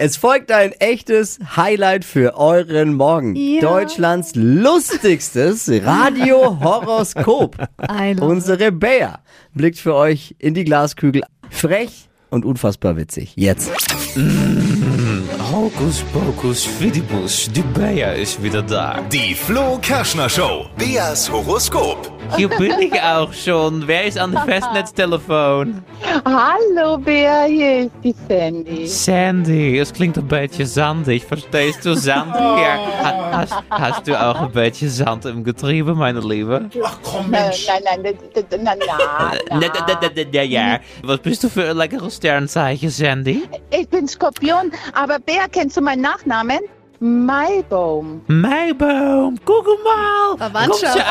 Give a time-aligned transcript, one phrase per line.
[0.00, 3.34] Es folgt ein echtes Highlight für euren Morgen.
[3.34, 3.60] Ja.
[3.62, 7.56] Deutschlands lustigstes Radio-Horoskop.
[8.20, 9.18] Unsere Bea
[9.54, 11.22] blickt für euch in die Glaskügel.
[11.50, 13.32] Frech und unfassbar witzig.
[13.34, 13.72] Jetzt.
[15.52, 19.00] Hokus pokus fidibus, die Bea ist wieder da.
[19.12, 20.66] Die Flo Kerschner Show.
[20.78, 22.17] Beas Horoskop.
[22.36, 23.86] Hier bin ich auch schon.
[23.86, 25.82] Wer ist an dem Festnetztelefon?
[26.24, 28.86] Hallo Bea, hier ist die Sandy.
[28.86, 31.24] Sandy, es klingt een beetje zandig.
[31.24, 33.02] Verstehst du Sand hier?
[33.02, 36.68] Ha- Hast, hast du auch ein bisschen Sand im Getriebe, meine Liebe?
[37.28, 38.14] Nein, nein, nein, nein,
[38.50, 40.78] nein, nein, Ne, ne, ne, ne, ne, ja.
[41.04, 43.42] Was bist du für ein leckeres Sternzeichen, Sandy?
[43.70, 46.58] Ich bin Skorpion, aber Bea, kennst du meinen Nachnamen?
[46.98, 48.22] Maibaum.
[48.26, 50.36] Meiboom, guck mal.
[50.52, 51.02] Kannst je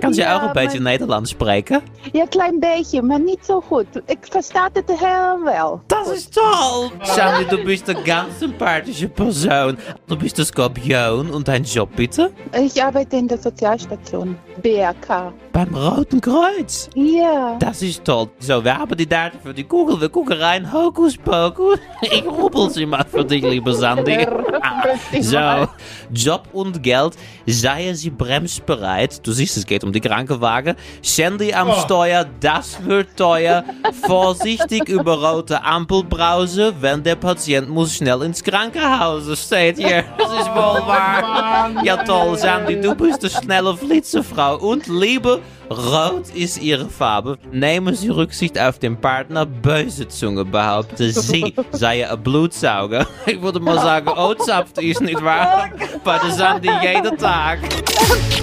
[0.00, 1.82] kan je Ja, ook een beetje maar- Nederlands spreken?
[2.12, 3.86] Ja, klein beetje, maar niet zo goed.
[4.06, 5.80] Ik versta het heel wel.
[5.86, 6.90] Das ist toll.
[7.02, 9.78] Sandy, du bist eine ganz sympathische Person.
[10.06, 12.30] Du bist ein Skorpion und dein Job bitte?
[12.52, 14.36] Ich arbeite in der Sozialstation.
[14.62, 15.32] BRK.
[15.52, 16.88] Beim Roten Kreuz.
[16.94, 17.56] Ja.
[17.58, 18.28] Das ist toll.
[18.38, 20.00] So, wir haben die Daten für die Kugel.
[20.00, 20.72] Wir gucken rein.
[20.72, 21.78] Hokus pokus.
[22.00, 24.26] Ich rubbel sie mal für dich, liebe Sandy.
[25.20, 25.68] So,
[26.12, 27.14] Job und Geld.
[27.46, 29.26] Seien Sie bremsbereit.
[29.26, 30.76] Du siehst, es geht um die Krankenwagen.
[31.02, 33.64] Sandy am Steuer, das wird teuer.
[34.06, 39.24] Vorsichtig über rote Ampel brausen, wenn der Patient muss schnell ins Krankenhaus.
[39.38, 40.04] Steht hier.
[40.18, 41.70] Das ist wohl wahr.
[41.82, 44.56] Ja toll, Sandy, du bist eine schnelle Flitzefrau.
[44.56, 47.38] Und Liebe, rot ist ihre Farbe.
[47.52, 49.46] Nehmen Sie Rücksicht auf den Partner.
[49.46, 53.06] Böse Zunge behaupten, sie sei ein Blutsauger.
[53.26, 54.08] Ich würde mal sagen,
[54.48, 55.68] Ozapft ist nicht wahr.
[56.02, 57.58] Bei der Sandy jeder Tag.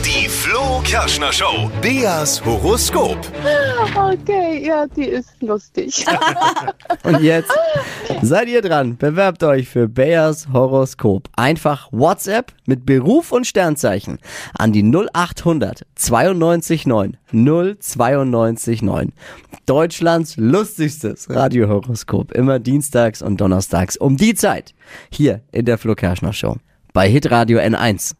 [0.05, 1.71] Die Flo Kerschner Show.
[1.81, 3.17] Beas Horoskop.
[3.95, 6.05] Okay, ja, die ist lustig.
[7.01, 7.51] Und jetzt
[8.21, 8.97] seid ihr dran.
[8.97, 11.29] Bewerbt euch für Beas Horoskop.
[11.35, 14.19] Einfach WhatsApp mit Beruf und Sternzeichen
[14.57, 19.13] an die 0800 92 9 092 9.
[19.65, 22.31] Deutschlands lustigstes Radiohoroskop.
[22.31, 24.73] Immer dienstags und donnerstags um die Zeit.
[25.09, 26.57] Hier in der Flo Kerschner Show.
[26.93, 28.15] Bei Hitradio N1.